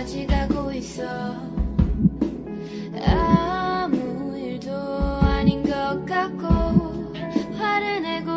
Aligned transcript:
가지가고 0.00 0.72
있어. 0.72 1.02
아무 3.04 4.34
일도 4.38 4.72
아닌 4.72 5.62
것 5.62 6.06
같고 6.06 7.12
화를 7.58 8.00
내고 8.00 8.30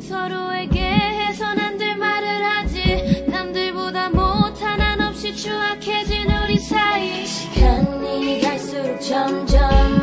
서로에게 0.00 0.80
해선 0.80 1.58
안 1.58 1.78
될 1.78 1.96
말을 1.96 2.28
하지. 2.44 3.26
남들보다 3.28 4.10
못한 4.10 4.80
한 4.80 5.00
없이 5.00 5.34
추악해진 5.34 6.30
우리 6.44 6.58
사이. 6.60 7.26
시간이 7.26 8.40
갈수록 8.40 9.00
점점 9.00 9.58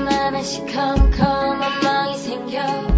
하나씩 0.10 0.66
컴컴한 0.66 1.82
멍이 1.84 2.18
생겨. 2.18 2.95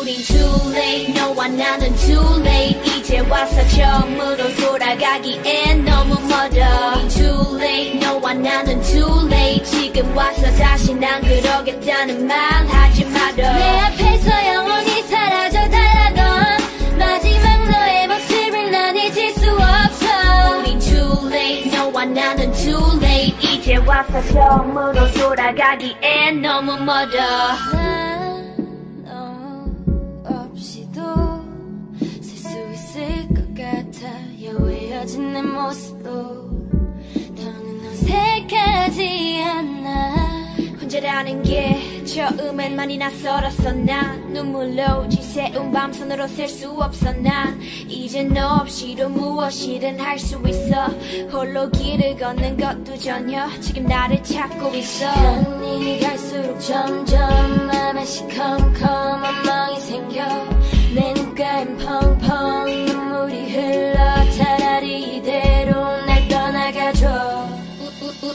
우린 0.00 0.16
too 0.24 0.72
late 0.72 1.12
너와 1.12 1.48
나는 1.48 1.94
too 1.96 2.40
late 2.40 2.80
이제 2.98 3.18
와서 3.18 3.66
처음으로 3.68 4.54
돌아가기엔 4.56 5.84
너무 5.84 6.14
멀어. 6.26 6.94
우린 6.96 7.08
too 7.08 7.58
late 7.58 7.98
너와 8.00 8.32
나는 8.34 8.80
too 8.80 9.26
late 9.26 9.62
지금 9.64 10.16
와서 10.16 10.42
다시 10.56 10.94
난 10.94 11.20
그러겠다는 11.20 12.26
말 12.26 12.36
하지 12.66 13.04
말어. 13.04 13.34
내 13.34 13.78
앞에서 13.80 14.54
영원히 14.54 15.02
사라져 15.02 15.68
달라던 15.68 16.98
마지막 16.98 17.70
너의 17.70 18.08
모습을 18.08 18.70
난 18.70 18.96
잊을 18.96 19.34
수 19.34 19.50
없어. 19.50 20.58
우린 20.60 20.78
too 20.78 21.28
late 21.28 21.70
너와 21.76 22.06
나는 22.06 22.50
too 22.52 22.96
late 23.02 23.36
이제 23.42 23.76
와서 23.76 24.22
처음으로 24.32 25.12
돌아가기엔 25.12 26.40
너무 26.40 26.78
멀어 26.78 28.09
모습도 35.80 36.50
더는 37.36 37.86
어색하지 37.88 39.42
않아. 39.46 40.30
혼자라는 40.80 41.42
게 41.42 42.04
처음엔 42.04 42.76
많이 42.76 42.98
낯설었어 42.98 43.72
난 43.72 44.32
눈물로 44.32 45.08
지새운 45.08 45.72
밤 45.72 45.92
손으로 45.92 46.26
셀 46.26 46.48
수 46.48 46.70
없어 46.72 47.12
난 47.12 47.58
이제 47.88 48.22
너 48.24 48.56
없이도 48.60 49.08
무엇이든 49.08 49.98
할 50.00 50.18
수 50.18 50.42
있어. 50.46 50.86
홀로 51.32 51.70
길을 51.70 52.16
걷는 52.16 52.56
것도 52.58 52.98
전혀 52.98 53.48
지금 53.60 53.84
나를 53.84 54.22
찾고 54.22 54.74
있어. 54.74 55.10
시간이 55.12 56.00
갈수록 56.00 56.58
점점 56.60 57.66
맘에 57.66 58.04
시컴컴 58.04 59.24
엉망이 59.24 59.80
생겨 59.80 60.59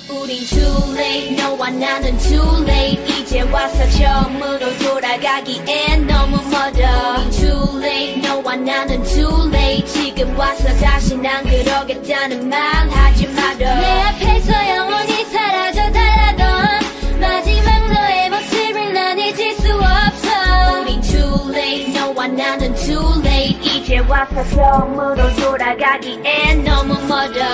우린 0.10 0.44
too 0.46 0.94
late 0.94 1.36
너와 1.38 1.70
나는 1.70 2.18
too 2.18 2.64
late 2.64 3.02
이제 3.22 3.40
와서 3.42 3.90
처음으로 3.92 4.78
돌아가기엔 4.80 6.06
너무 6.06 6.38
멀어. 6.50 7.20
우린 7.20 7.32
too 7.32 7.80
late 7.82 8.22
너와 8.22 8.56
나는 8.58 9.02
too 9.04 9.48
late 9.48 9.86
지금 9.88 10.38
와서 10.38 10.68
다시 10.80 11.16
난 11.18 11.46
그러겠다는 11.46 12.50
말 12.50 12.60
하지 12.90 13.26
말어. 13.28 13.58
내 13.58 14.02
앞에서 14.02 14.70
영원히 14.76 15.24
사라져 15.26 15.92
달라던 15.92 17.20
마지막 17.22 17.94
너의 17.94 18.30
모습을 18.32 18.94
난 18.94 19.18
잊을 19.18 19.56
수 19.56 19.74
없어. 19.76 20.82
우린 20.82 21.02
too 21.02 21.50
late 21.54 21.94
너와 21.94 22.28
나는 22.28 22.76
too 22.76 23.22
late 23.22 23.58
이제 23.64 24.00
와서 24.00 24.44
처음으로 24.50 25.36
돌아가기엔 25.38 26.66
너무 26.66 26.96
멀어. 27.08 27.46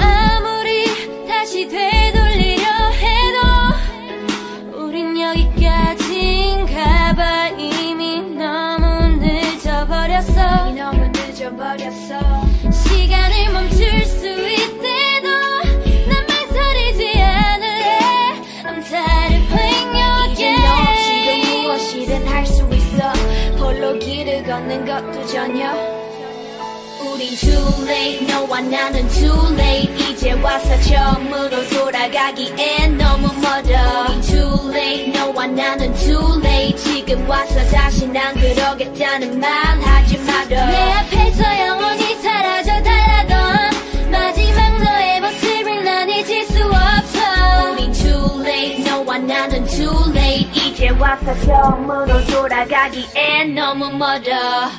아무리 0.00 0.49
다시 1.50 1.66
되돌리려 1.66 2.62
해도 2.90 3.38
우린 4.76 5.20
여기까지인가 5.20 7.12
봐. 7.16 7.48
이미 7.58 8.20
너무 8.20 9.16
늦어버렸어. 9.16 10.68
이미 10.68 10.78
너무 10.80 11.08
늦어버렸어. 11.08 12.20
시간을 12.70 13.50
멈출 13.52 14.04
수 14.04 14.28
있대도 14.28 15.28
난 16.08 16.24
망설이지 16.28 17.20
않을래. 17.20 17.98
I'm 18.62 18.80
tired 18.88 19.34
of 19.34 19.48
playing 19.48 19.90
your 19.98 20.30
이제 20.30 20.52
너 20.52 20.62
game. 20.94 21.62
무엇이든 21.64 22.28
할 22.28 22.46
수 22.46 22.62
있어. 22.72 23.10
홀로 23.58 23.98
길을 23.98 24.44
걷는 24.44 24.84
것도 24.86 25.26
전혀. 25.26 25.74
우린 27.02 27.34
too 27.34 27.84
late. 27.88 28.24
너와 28.28 28.60
나는 28.60 29.08
too 29.08 29.52
late. 29.54 29.90
이제 30.12 30.32
와서 30.32 30.69
처음으로 30.82 31.68
돌아가기엔 31.68 32.96
너무 32.96 33.28
멀어. 33.40 34.20
Too 34.22 34.70
late 34.72 35.12
너와 35.12 35.46
나는 35.46 35.94
too 35.94 36.38
late. 36.44 36.76
지금 36.76 37.28
와서 37.28 37.54
다시 37.70 38.06
난 38.08 38.34
그러겠다는 38.34 39.38
말 39.40 39.50
하지 39.80 40.18
말어. 40.18 40.66
내 40.66 40.92
앞에서 40.92 41.66
영원히 41.66 42.14
사라져 42.16 42.82
달라던 42.82 44.10
마지막 44.10 44.78
너의 44.82 45.20
모습을 45.20 45.84
난 45.84 46.08
잊을 46.08 46.44
수 46.46 46.64
없어. 46.64 47.72
우린 47.72 47.92
too 47.92 48.40
late 48.42 48.84
너와 48.90 49.18
나는 49.18 49.64
too 49.66 50.10
late. 50.10 50.50
이제 50.54 50.88
와서 50.90 51.34
처음으로 51.44 52.26
돌아가기엔 52.26 53.54
너무 53.54 53.90
멀어 53.90 54.70